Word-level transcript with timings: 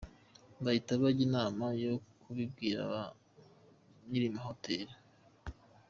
Bahita 0.63 0.91
bajya 1.01 1.21
inama 1.27 1.65
yo 1.83 1.93
kubibwira 2.21 2.79
ba 2.91 3.03
Nyirihotel. 4.09 4.89